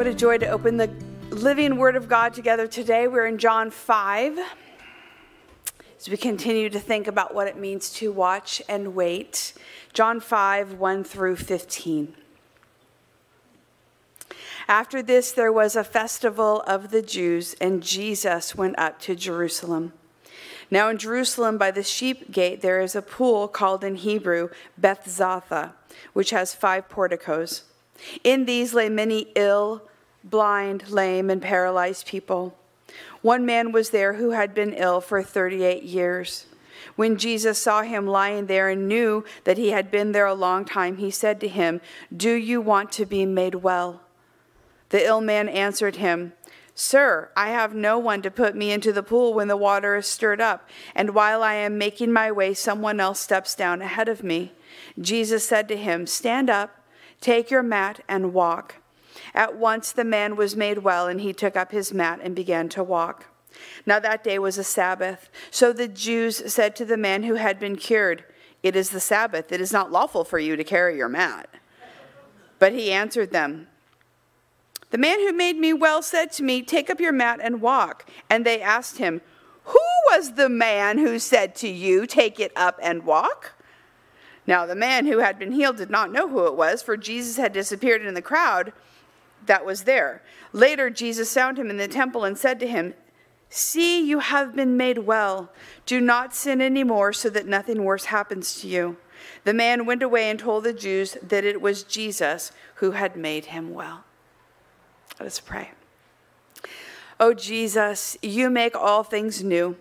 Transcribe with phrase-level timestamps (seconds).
[0.00, 0.90] What a joy to open the
[1.28, 3.06] living Word of God together today.
[3.06, 4.38] We're in John 5
[5.98, 9.52] as we continue to think about what it means to watch and wait.
[9.92, 12.14] John 5 1 through 15.
[14.68, 19.92] After this, there was a festival of the Jews, and Jesus went up to Jerusalem.
[20.70, 24.48] Now, in Jerusalem, by the sheep gate, there is a pool called in Hebrew
[24.80, 25.74] Bethzatha,
[26.14, 27.64] which has five porticos.
[28.24, 29.82] In these lay many ill,
[30.24, 32.56] blind, lame, and paralyzed people.
[33.22, 36.46] One man was there who had been ill for 38 years.
[36.96, 40.64] When Jesus saw him lying there and knew that he had been there a long
[40.64, 41.80] time, he said to him,
[42.14, 44.02] Do you want to be made well?
[44.88, 46.32] The ill man answered him,
[46.74, 50.06] Sir, I have no one to put me into the pool when the water is
[50.06, 54.24] stirred up, and while I am making my way, someone else steps down ahead of
[54.24, 54.52] me.
[54.98, 56.82] Jesus said to him, Stand up,
[57.20, 58.76] take your mat, and walk.
[59.34, 62.68] At once the man was made well, and he took up his mat and began
[62.70, 63.26] to walk.
[63.86, 65.28] Now that day was a Sabbath.
[65.50, 68.24] So the Jews said to the man who had been cured,
[68.62, 69.52] It is the Sabbath.
[69.52, 71.48] It is not lawful for you to carry your mat.
[72.58, 73.68] But he answered them,
[74.90, 78.08] The man who made me well said to me, Take up your mat and walk.
[78.28, 79.20] And they asked him,
[79.64, 83.52] Who was the man who said to you, Take it up and walk?
[84.46, 87.36] Now the man who had been healed did not know who it was, for Jesus
[87.36, 88.72] had disappeared in the crowd
[89.50, 90.22] that was there.
[90.52, 92.94] Later, Jesus found him in the temple and said to him,
[93.48, 95.50] See, you have been made well.
[95.86, 98.96] Do not sin anymore so that nothing worse happens to you.
[99.42, 103.46] The man went away and told the Jews that it was Jesus who had made
[103.46, 104.04] him well.
[105.18, 105.72] Let us pray.
[107.18, 109.76] Oh, Jesus, you make all things new.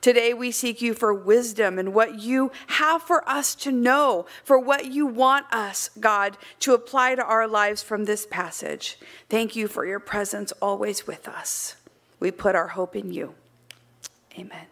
[0.00, 4.58] Today we seek you for wisdom and what you have for us to know, for
[4.58, 8.98] what you want us, God, to apply to our lives from this passage.
[9.28, 11.76] Thank you for your presence always with us.
[12.18, 13.34] We put our hope in you.
[14.38, 14.66] Amen.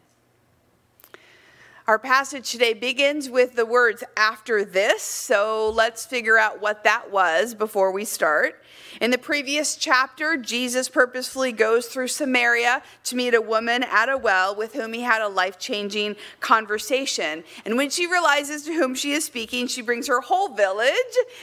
[1.89, 7.11] Our passage today begins with the words after this, so let's figure out what that
[7.11, 8.63] was before we start.
[9.01, 14.19] In the previous chapter, Jesus purposefully goes through Samaria to meet a woman at a
[14.19, 17.43] well with whom he had a life changing conversation.
[17.65, 20.93] And when she realizes to whom she is speaking, she brings her whole village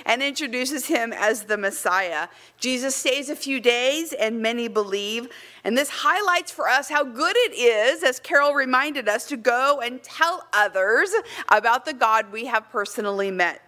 [0.05, 2.28] and introduces him as the Messiah.
[2.59, 5.28] Jesus stays a few days, and many believe.
[5.66, 9.81] And this highlights for us how good it is, as Carol reminded us, to go
[9.84, 11.09] and tell others
[11.50, 13.64] about the God we have personally met.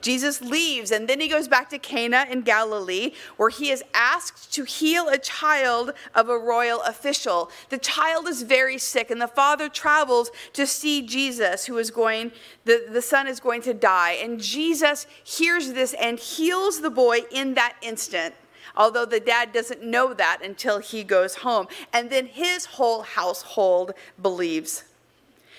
[0.00, 4.52] Jesus leaves and then he goes back to Cana in Galilee where he is asked
[4.54, 7.50] to heal a child of a royal official.
[7.68, 12.32] The child is very sick and the father travels to see Jesus who is going
[12.64, 17.20] the, the son is going to die and Jesus hears this and heals the boy
[17.30, 18.34] in that instant
[18.76, 21.68] although the dad doesn't know that until he goes home.
[21.92, 24.84] And then his whole household believes.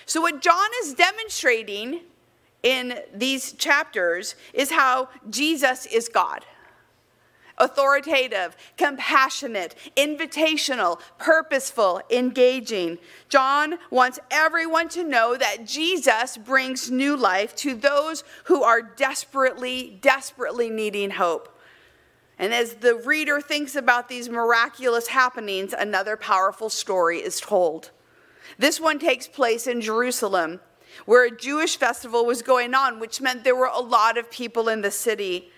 [0.04, 2.00] So, what John is demonstrating
[2.62, 6.44] in these chapters is how Jesus is God
[7.58, 12.98] authoritative, compassionate, invitational, purposeful, engaging.
[13.28, 19.98] John wants everyone to know that Jesus brings new life to those who are desperately,
[20.02, 21.55] desperately needing hope.
[22.38, 27.90] And as the reader thinks about these miraculous happenings, another powerful story is told.
[28.58, 30.60] This one takes place in Jerusalem,
[31.04, 34.68] where a Jewish festival was going on, which meant there were a lot of people
[34.68, 35.50] in the city.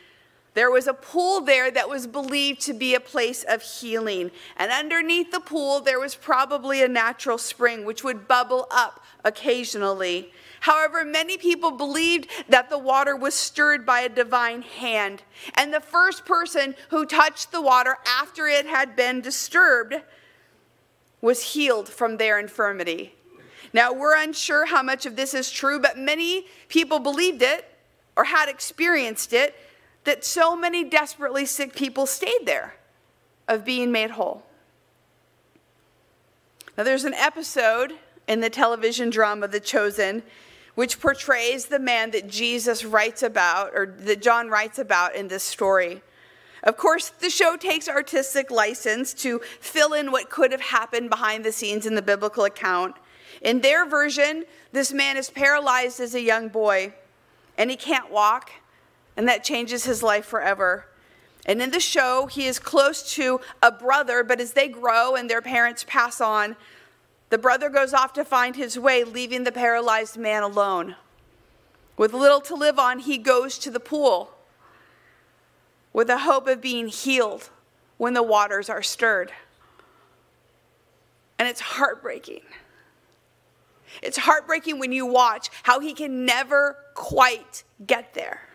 [0.58, 4.32] There was a pool there that was believed to be a place of healing.
[4.56, 10.32] And underneath the pool, there was probably a natural spring which would bubble up occasionally.
[10.58, 15.22] However, many people believed that the water was stirred by a divine hand.
[15.54, 19.94] And the first person who touched the water after it had been disturbed
[21.20, 23.14] was healed from their infirmity.
[23.72, 27.64] Now, we're unsure how much of this is true, but many people believed it
[28.16, 29.54] or had experienced it
[30.08, 32.74] that so many desperately sick people stayed there
[33.46, 34.42] of being made whole.
[36.78, 37.92] Now, there's an episode
[38.26, 40.22] in the television drama The Chosen
[40.76, 45.42] which portrays the man that Jesus writes about, or that John writes about in this
[45.42, 46.00] story.
[46.62, 51.44] Of course, the show takes artistic license to fill in what could have happened behind
[51.44, 52.96] the scenes in the biblical account.
[53.42, 56.94] In their version, this man is paralyzed as a young boy
[57.58, 58.52] and he can't walk,
[59.18, 60.86] and that changes his life forever.
[61.44, 65.28] And in the show, he is close to a brother, but as they grow and
[65.28, 66.54] their parents pass on,
[67.28, 70.94] the brother goes off to find his way, leaving the paralyzed man alone.
[71.96, 74.30] With little to live on, he goes to the pool
[75.92, 77.50] with the hope of being healed
[77.96, 79.32] when the waters are stirred.
[81.40, 82.42] And it's heartbreaking.
[84.00, 88.47] It's heartbreaking when you watch how he can never quite get there.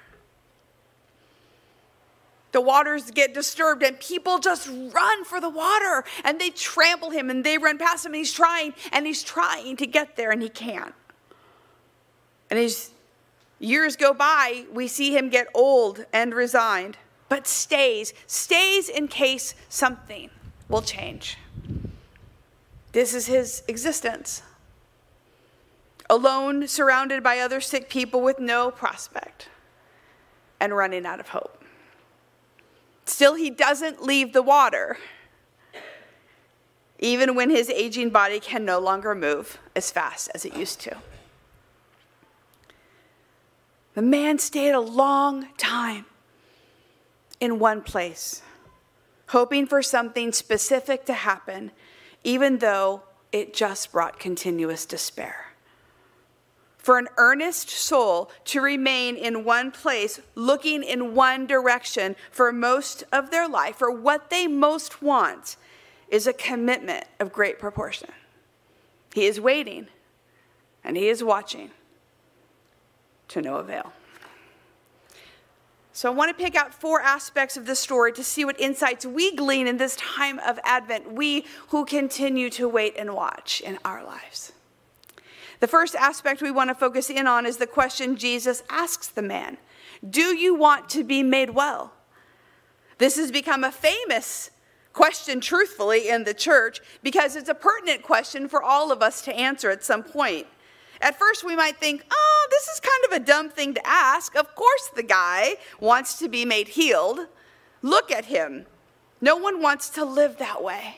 [2.53, 7.31] The waters get disturbed and people just run for the water and they trample him
[7.31, 10.41] and they run past him and he's trying and he's trying to get there and
[10.41, 10.93] he can't.
[12.51, 12.91] And as
[13.59, 16.97] years go by, we see him get old and resigned,
[17.27, 20.29] but stays, stays in case something
[20.69, 21.39] will change.
[22.91, 24.43] This is his existence.
[26.07, 29.49] Alone, surrounded by other sick people with no prospect
[30.59, 31.62] and running out of hope.
[33.05, 34.97] Still, he doesn't leave the water,
[36.99, 40.97] even when his aging body can no longer move as fast as it used to.
[43.93, 46.05] The man stayed a long time
[47.39, 48.41] in one place,
[49.27, 51.71] hoping for something specific to happen,
[52.23, 55.52] even though it just brought continuous despair.
[56.83, 63.05] For an earnest soul to remain in one place, looking in one direction for most
[63.13, 65.55] of their life, for what they most want,
[66.09, 68.09] is a commitment of great proportion.
[69.13, 69.87] He is waiting
[70.83, 71.71] and he is watching
[73.29, 73.93] to no avail.
[75.93, 79.05] So, I want to pick out four aspects of this story to see what insights
[79.05, 83.79] we glean in this time of Advent, we who continue to wait and watch in
[83.85, 84.51] our lives.
[85.63, 89.21] The first aspect we want to focus in on is the question Jesus asks the
[89.21, 89.57] man
[90.09, 91.93] Do you want to be made well?
[92.97, 94.51] This has become a famous
[94.91, 99.33] question, truthfully, in the church because it's a pertinent question for all of us to
[99.33, 100.47] answer at some point.
[100.99, 104.35] At first, we might think, oh, this is kind of a dumb thing to ask.
[104.35, 107.19] Of course, the guy wants to be made healed.
[107.81, 108.65] Look at him.
[109.21, 110.97] No one wants to live that way.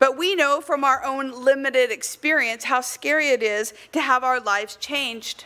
[0.00, 4.40] But we know from our own limited experience how scary it is to have our
[4.40, 5.44] lives changed.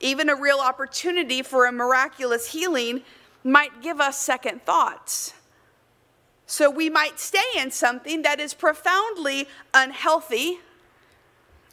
[0.00, 3.02] Even a real opportunity for a miraculous healing
[3.42, 5.34] might give us second thoughts.
[6.46, 10.60] So we might stay in something that is profoundly unhealthy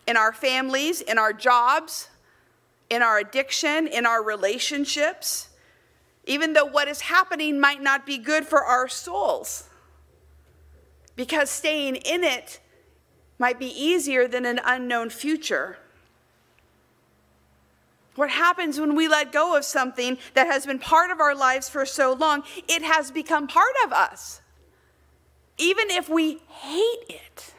[0.08, 2.10] in our families, in our jobs,
[2.90, 5.50] in our addiction, in our relationships,
[6.26, 9.70] even though what is happening might not be good for our souls.
[11.16, 12.60] Because staying in it
[13.40, 15.78] might be easier than an unknown future.
[18.16, 21.68] What happens when we let go of something that has been part of our lives
[21.68, 22.44] for so long?
[22.68, 24.42] It has become part of us,
[25.58, 27.54] even if we hate it.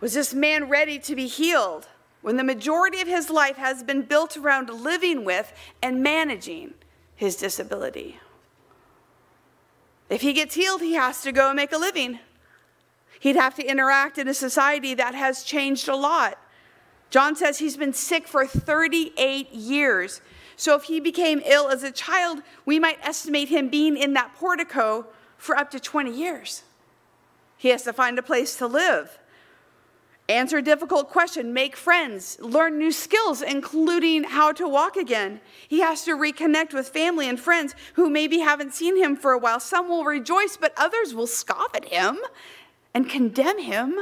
[0.00, 1.88] Was this man ready to be healed
[2.22, 5.52] when the majority of his life has been built around living with
[5.82, 6.74] and managing
[7.16, 8.18] his disability?
[10.08, 12.18] If he gets healed, he has to go and make a living.
[13.20, 16.38] He'd have to interact in a society that has changed a lot.
[17.10, 20.20] John says he's been sick for 38 years.
[20.56, 24.34] So if he became ill as a child, we might estimate him being in that
[24.34, 25.06] portico
[25.38, 26.64] for up to 20 years.
[27.56, 29.18] He has to find a place to live
[30.28, 35.40] answer a difficult question, make friends, learn new skills, including how to walk again.
[35.68, 39.38] He has to reconnect with family and friends who maybe haven't seen him for a
[39.38, 39.60] while.
[39.60, 42.18] Some will rejoice, but others will scoff at him
[42.94, 43.96] and condemn him.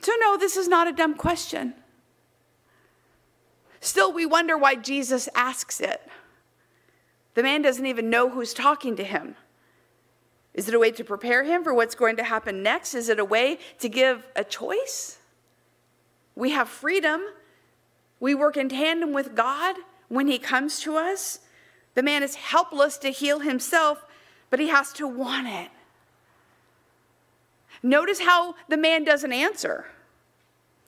[0.00, 1.74] So, no, this is not a dumb question.
[3.80, 6.06] Still, we wonder why Jesus asks it.
[7.34, 9.34] The man doesn't even know who's talking to him.
[10.54, 12.94] Is it a way to prepare him for what's going to happen next?
[12.94, 15.18] Is it a way to give a choice?
[16.36, 17.22] We have freedom.
[18.20, 19.76] We work in tandem with God
[20.08, 21.40] when he comes to us.
[21.94, 24.04] The man is helpless to heal himself,
[24.50, 25.70] but he has to want it.
[27.82, 29.86] Notice how the man doesn't answer.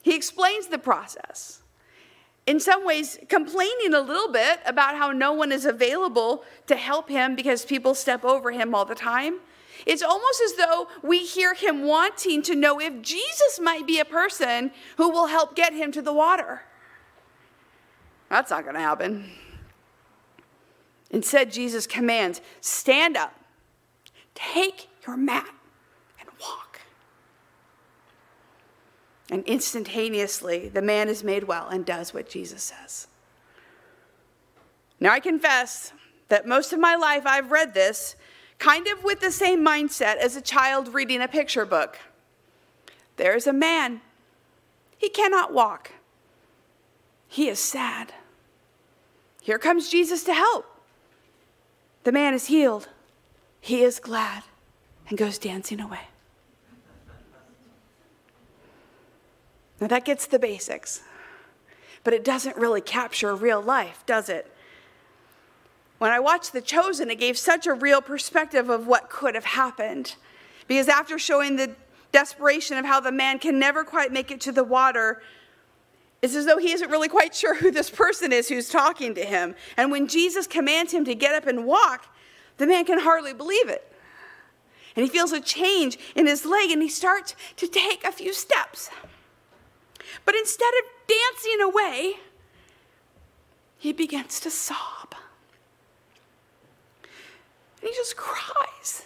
[0.03, 1.63] He explains the process.
[2.47, 7.09] In some ways, complaining a little bit about how no one is available to help
[7.09, 9.41] him because people step over him all the time.
[9.87, 14.05] It's almost as though we hear him wanting to know if Jesus might be a
[14.05, 16.63] person who will help get him to the water.
[18.29, 19.31] That's not going to happen.
[21.11, 23.33] Instead, Jesus commands stand up,
[24.35, 25.49] take your mat,
[26.19, 26.81] and walk.
[29.31, 33.07] And instantaneously, the man is made well and does what Jesus says.
[34.99, 35.93] Now, I confess
[36.29, 38.17] that most of my life I've read this
[38.59, 41.99] kind of with the same mindset as a child reading a picture book.
[43.17, 44.01] There's a man.
[44.99, 45.93] He cannot walk.
[47.29, 48.13] He is sad.
[49.41, 50.67] Here comes Jesus to help.
[52.05, 52.89] The man is healed.
[53.61, 54.45] He is glad
[55.09, 56.09] and goes dancing away.
[59.81, 61.03] Now that gets the basics,
[62.03, 64.51] but it doesn't really capture real life, does it?
[65.99, 69.45] When I watched The Chosen, it gave such a real perspective of what could have
[69.45, 70.17] happened.
[70.67, 71.75] Because after showing the
[72.13, 75.23] desperation of how the man can never quite make it to the water,
[76.23, 79.25] it's as though he isn't really quite sure who this person is who's talking to
[79.25, 79.55] him.
[79.77, 82.07] And when Jesus commands him to get up and walk,
[82.57, 83.93] the man can hardly believe it.
[84.97, 88.33] And he feels a change in his leg and he starts to take a few
[88.33, 88.91] steps.
[90.25, 92.15] But instead of dancing away,
[93.77, 94.96] he begins to sob.
[97.87, 99.05] And he just cries.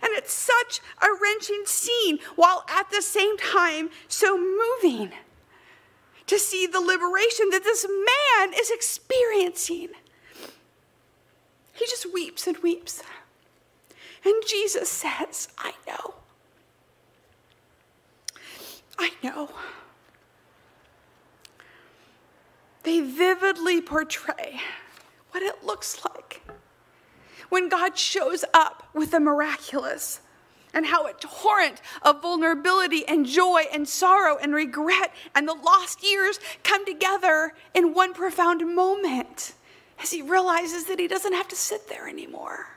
[0.00, 5.10] And it's such a wrenching scene, while at the same time so moving
[6.28, 9.88] to see the liberation that this man is experiencing.
[11.72, 13.02] He just weeps and weeps.
[14.24, 16.14] And Jesus says, I know.
[18.96, 19.50] I know.
[22.84, 24.60] They vividly portray
[25.32, 26.42] what it looks like
[27.50, 30.20] when God shows up with the miraculous
[30.72, 36.02] and how a torrent of vulnerability and joy and sorrow and regret and the lost
[36.02, 39.54] years come together in one profound moment
[40.02, 42.68] as he realizes that he doesn't have to sit there anymore.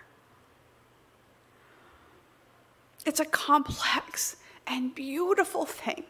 [3.05, 6.03] It's a complex and beautiful thing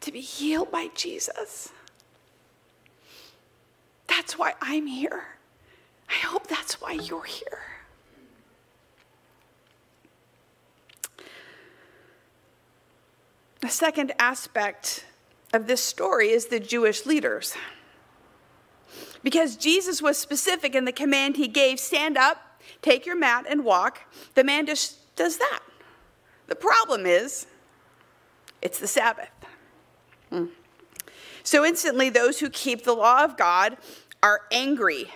[0.00, 1.70] to be healed by Jesus.
[4.06, 5.24] That's why I'm here.
[6.08, 7.73] I hope that's why you're here.
[13.64, 15.06] The second aspect
[15.54, 17.54] of this story is the Jewish leaders.
[19.22, 23.64] Because Jesus was specific in the command he gave stand up, take your mat, and
[23.64, 24.02] walk,
[24.34, 25.60] the man just does that.
[26.46, 27.46] The problem is,
[28.60, 29.30] it's the Sabbath.
[30.28, 30.48] Hmm.
[31.42, 33.78] So instantly, those who keep the law of God
[34.22, 35.10] are angry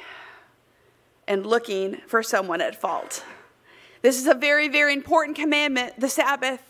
[1.27, 3.23] and looking for someone at fault.
[4.01, 6.63] This is a very, very important commandment, the Sabbath.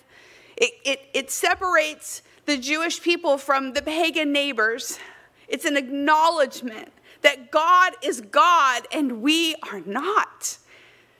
[0.58, 4.98] It, it, it separates the Jewish people from the pagan neighbors.
[5.46, 10.58] It's an acknowledgement that God is God and we are not.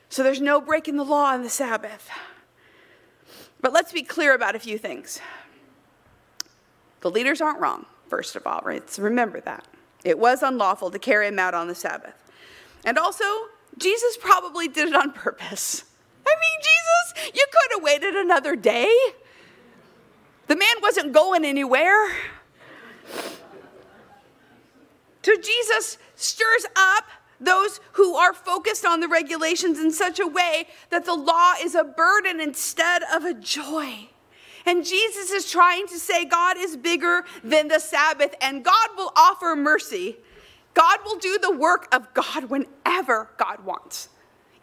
[0.08, 2.10] So there's no breaking the law on the Sabbath.
[3.60, 5.20] But let's be clear about a few things.
[7.00, 8.88] The leaders aren't wrong, first of all, right?
[8.90, 9.66] So remember that.
[10.04, 12.14] It was unlawful to carry him out on the Sabbath.
[12.84, 13.24] And also,
[13.76, 15.84] Jesus probably did it on purpose.
[16.26, 18.92] I mean, Jesus, you could have waited another day.
[20.48, 22.08] The man wasn't going anywhere.
[25.22, 27.04] So Jesus stirs up
[27.38, 31.74] those who are focused on the regulations in such a way that the law is
[31.74, 34.08] a burden instead of a joy.
[34.66, 39.12] And Jesus is trying to say God is bigger than the Sabbath and God will
[39.16, 40.16] offer mercy.
[40.74, 44.08] God will do the work of God whenever God wants,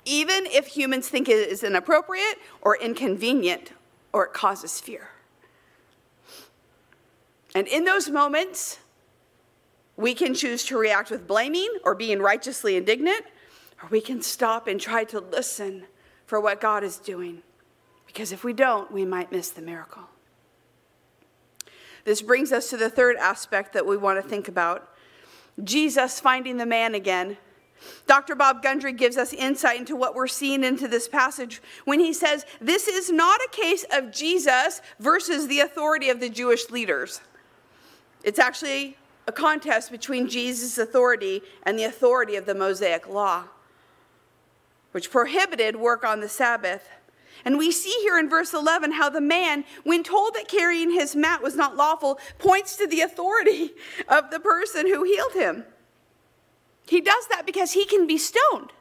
[0.04, 3.72] even if humans think it is inappropriate or inconvenient
[4.14, 5.10] or it causes fear.
[7.56, 8.80] And in those moments,
[9.96, 13.26] we can choose to react with blaming or being righteously indignant,
[13.82, 15.86] or we can stop and try to listen
[16.26, 17.42] for what God is doing.
[18.06, 20.04] Because if we don't, we might miss the miracle.
[22.04, 24.90] This brings us to the third aspect that we want to think about
[25.64, 27.38] Jesus finding the man again.
[28.06, 28.36] Dr.
[28.36, 32.46] Bob Gundry gives us insight into what we're seeing into this passage when he says,
[32.60, 37.22] This is not a case of Jesus versus the authority of the Jewish leaders.
[38.26, 43.44] It's actually a contest between Jesus' authority and the authority of the Mosaic law,
[44.94, 46.90] which prohibited work on the Sabbath.
[47.46, 51.16] And we see here in verse 11 how the man, when told that carrying his
[51.16, 53.74] mat was not lawful, points to the authority
[54.08, 55.64] of the person who healed him.
[56.88, 58.72] He does that because he can be stoned,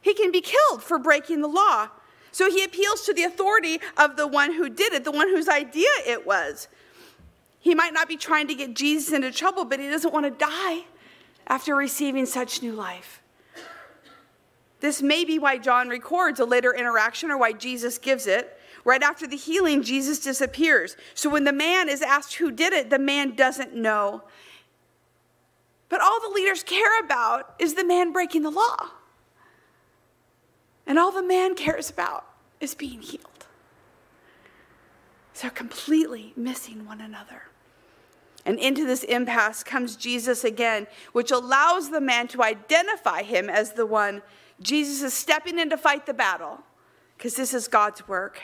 [0.00, 1.90] he can be killed for breaking the law.
[2.32, 5.48] So he appeals to the authority of the one who did it, the one whose
[5.48, 6.66] idea it was.
[7.64, 10.30] He might not be trying to get Jesus into trouble, but he doesn't want to
[10.30, 10.84] die
[11.46, 13.22] after receiving such new life.
[14.80, 18.60] This may be why John records a later interaction or why Jesus gives it.
[18.84, 20.94] Right after the healing, Jesus disappears.
[21.14, 24.24] So when the man is asked who did it, the man doesn't know.
[25.88, 28.90] But all the leaders care about is the man breaking the law.
[30.86, 32.26] And all the man cares about
[32.60, 33.46] is being healed.
[35.40, 37.44] They're completely missing one another.
[38.46, 43.72] And into this impasse comes Jesus again, which allows the man to identify him as
[43.72, 44.22] the one.
[44.60, 46.58] Jesus is stepping in to fight the battle
[47.16, 48.40] because this is God's work.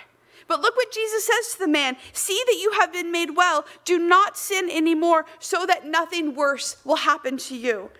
[0.48, 3.64] But look what Jesus says to the man See that you have been made well.
[3.84, 7.90] Do not sin anymore so that nothing worse will happen to you.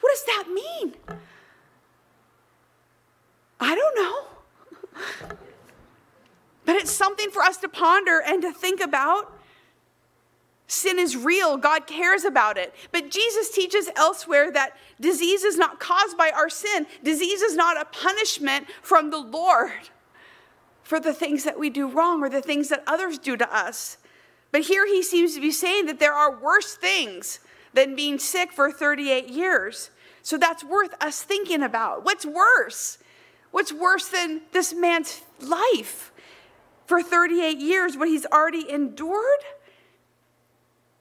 [0.00, 0.94] What does that mean?
[3.60, 5.36] I don't know.
[6.66, 9.39] But it's something for us to ponder and to think about.
[10.70, 12.72] Sin is real, God cares about it.
[12.92, 17.76] But Jesus teaches elsewhere that disease is not caused by our sin, disease is not
[17.76, 19.72] a punishment from the Lord
[20.84, 23.96] for the things that we do wrong or the things that others do to us.
[24.52, 27.40] But here he seems to be saying that there are worse things
[27.74, 29.90] than being sick for 38 years.
[30.22, 32.04] So that's worth us thinking about.
[32.04, 32.98] What's worse?
[33.50, 36.12] What's worse than this man's life
[36.86, 39.40] for 38 years, what he's already endured?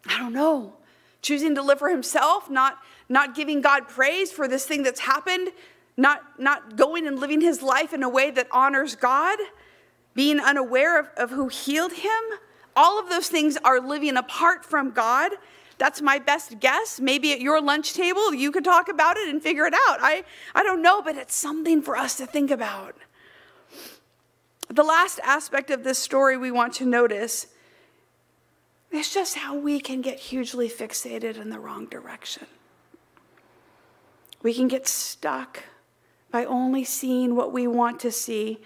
[0.10, 0.74] I don't know,
[1.22, 5.50] choosing to live for himself, not, not giving God praise for this thing that's happened,
[5.96, 9.38] not, not going and living his life in a way that honors God,
[10.16, 12.24] being unaware of, of who healed him.
[12.76, 15.32] All of those things are living apart from God.
[15.78, 17.00] That's my best guess.
[17.00, 20.00] Maybe at your lunch table, you could talk about it and figure it out.
[20.02, 20.24] I,
[20.56, 22.96] I don't know, but it's something for us to think about.
[24.70, 27.48] The last aspect of this story we want to notice
[28.92, 32.48] it's just how we can get hugely fixated in the wrong direction.
[34.42, 35.64] We can get stuck
[36.32, 38.60] by only seeing what we want to see,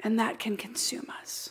[0.00, 1.50] and that can consume us.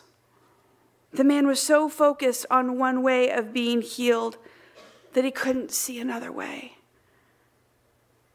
[1.12, 4.36] The man was so focused on one way of being healed
[5.12, 6.76] that he couldn't see another way.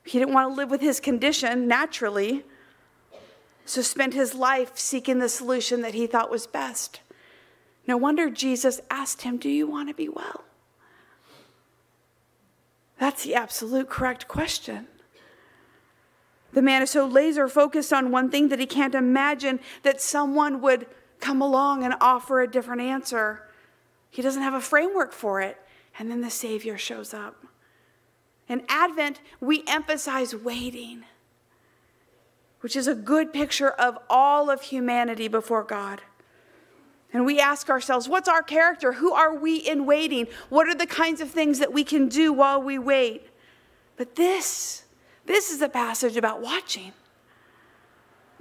[0.06, 2.46] He didn't want to live with his condition naturally,
[3.66, 7.02] so spent his life seeking the solution that he thought was best.
[7.90, 10.44] No wonder Jesus asked him, Do you want to be well?
[13.00, 14.86] That's the absolute correct question.
[16.54, 20.62] The man is so laser focused on one thing that he can't imagine that someone
[20.62, 20.86] would
[21.20, 23.50] come along and offer a different answer.
[24.12, 25.58] He doesn't have a framework for it.
[25.98, 27.44] And then the Savior shows up.
[28.48, 31.06] In Advent, we emphasize waiting,
[32.60, 36.04] which is a good picture of all of humanity before God.
[37.12, 38.94] And we ask ourselves, what's our character?
[38.94, 40.28] Who are we in waiting?
[40.50, 43.30] What are the kinds of things that we can do while we wait?
[43.98, 44.84] But this,
[45.26, 46.94] this is a passage about watching.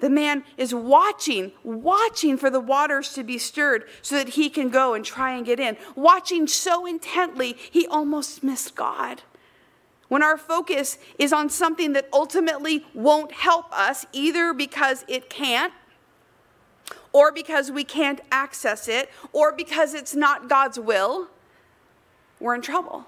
[0.01, 4.69] The man is watching, watching for the waters to be stirred so that he can
[4.69, 5.77] go and try and get in.
[5.97, 9.23] Watching so intently, he almost missed God.
[10.09, 15.73] When our focus is on something that ultimately won't help us, either because it can't
[17.13, 21.29] or because we can't access it, or because it's not God's will,
[22.41, 23.07] we're in trouble.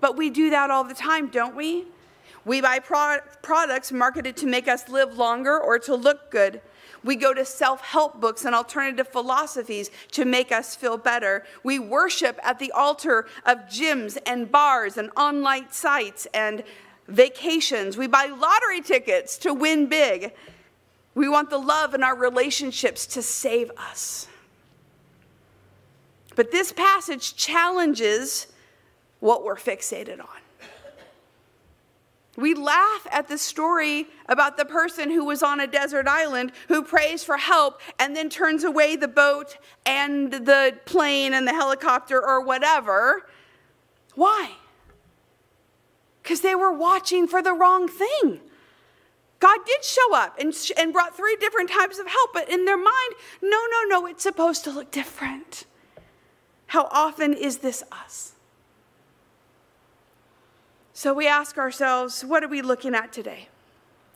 [0.00, 1.86] But we do that all the time, don't we?
[2.44, 6.60] We buy pro- products marketed to make us live longer or to look good.
[7.02, 11.44] We go to self help books and alternative philosophies to make us feel better.
[11.62, 16.62] We worship at the altar of gyms and bars and online sites and
[17.08, 17.96] vacations.
[17.96, 20.32] We buy lottery tickets to win big.
[21.16, 24.28] We want the love in our relationships to save us.
[26.34, 28.48] But this passage challenges
[29.20, 30.26] what we're fixated on.
[32.36, 36.82] We laugh at the story about the person who was on a desert island who
[36.82, 42.22] prays for help and then turns away the boat and the plane and the helicopter
[42.22, 43.26] or whatever.
[44.14, 44.50] Why?
[46.22, 48.40] Because they were watching for the wrong thing.
[49.38, 52.78] God did show up and, and brought three different types of help, but in their
[52.78, 55.66] mind, no, no, no, it's supposed to look different.
[56.68, 58.32] How often is this us?
[60.92, 63.48] So we ask ourselves, what are we looking at today?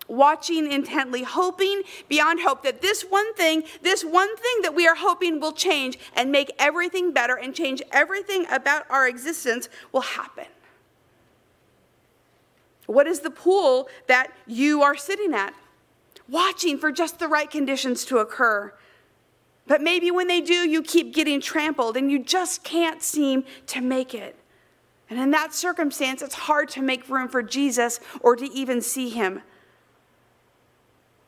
[0.08, 4.96] Watching intently, hoping beyond hope that this one thing, this one thing that we are
[4.96, 10.46] hoping will change and make everything better and change everything about our existence will happen.
[12.86, 15.54] What is the pool that you are sitting at?
[16.28, 18.72] Watching for just the right conditions to occur.
[19.66, 23.80] But maybe when they do, you keep getting trampled and you just can't seem to
[23.80, 24.36] make it.
[25.08, 29.10] And in that circumstance, it's hard to make room for Jesus or to even see
[29.10, 29.42] him.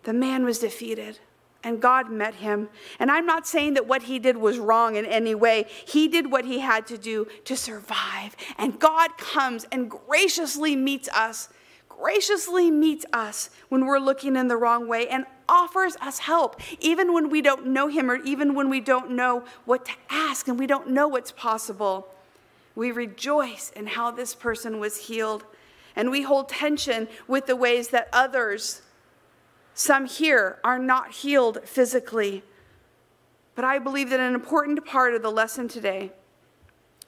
[0.04, 1.18] The man was defeated
[1.64, 2.68] and God met him.
[2.98, 5.66] And I'm not saying that what he did was wrong in any way.
[5.86, 8.36] He did what he had to do to survive.
[8.58, 11.48] And God comes and graciously meets us,
[11.88, 17.12] graciously meets us when we're looking in the wrong way and offers us help, even
[17.12, 20.58] when we don't know him or even when we don't know what to ask and
[20.58, 22.08] we don't know what's possible.
[22.74, 25.44] We rejoice in how this person was healed.
[25.94, 28.80] And we hold tension with the ways that others,
[29.74, 32.42] some here, are not healed physically.
[33.54, 36.12] But I believe that an important part of the lesson today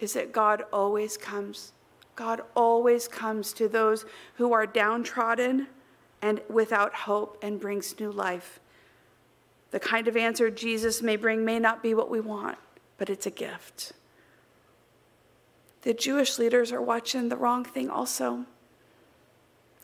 [0.00, 1.72] is that God always comes.
[2.16, 5.68] God always comes to those who are downtrodden
[6.22, 8.61] and without hope and brings new life.
[9.70, 12.59] The kind of answer Jesus may bring may not be what we want,
[12.96, 13.92] but it's a gift.
[15.83, 18.46] The Jewish leaders are watching the wrong thing also.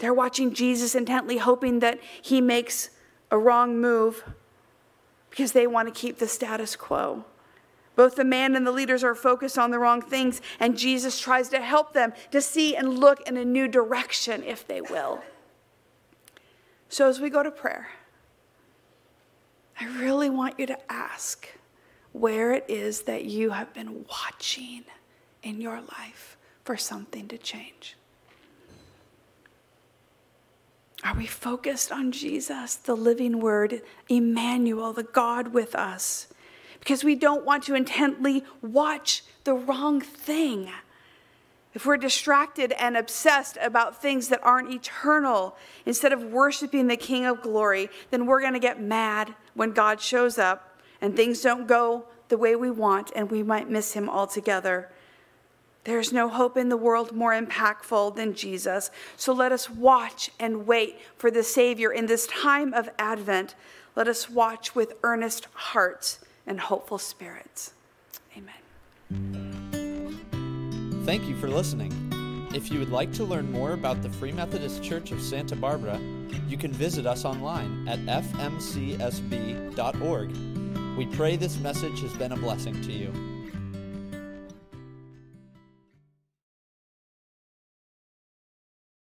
[0.00, 2.90] They're watching Jesus intently, hoping that he makes
[3.30, 4.24] a wrong move
[5.28, 7.24] because they want to keep the status quo.
[7.96, 11.50] Both the man and the leaders are focused on the wrong things, and Jesus tries
[11.50, 15.22] to help them to see and look in a new direction if they will.
[16.88, 17.88] So, as we go to prayer,
[19.78, 21.46] I really want you to ask
[22.12, 24.84] where it is that you have been watching
[25.42, 27.96] in your life for something to change.
[31.02, 36.28] Are we focused on Jesus, the living word, Emmanuel, the God with us?
[36.78, 40.70] Because we don't want to intently watch the wrong thing.
[41.72, 47.26] If we're distracted and obsessed about things that aren't eternal, instead of worshiping the King
[47.26, 51.66] of glory, then we're going to get mad when God shows up and things don't
[51.66, 54.90] go the way we want and we might miss him altogether.
[55.84, 58.90] There's no hope in the world more impactful than Jesus.
[59.16, 63.54] So let us watch and wait for the Savior in this time of Advent.
[63.96, 67.72] Let us watch with earnest hearts and hopeful spirits.
[68.36, 68.54] Amen.
[71.06, 71.92] Thank you for listening.
[72.54, 75.98] If you would like to learn more about the Free Methodist Church of Santa Barbara,
[76.48, 79.36] you can visit us online at fmcsb.org.
[80.96, 83.29] We pray this message has been a blessing to you.